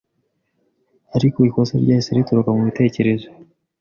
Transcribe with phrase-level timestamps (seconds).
[1.15, 3.27] Ariko ikosa ryahise ritoroka mubitekerezo